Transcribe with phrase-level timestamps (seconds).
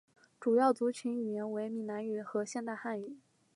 [0.39, 3.19] 主要族群语言为闽南语和现代汉语。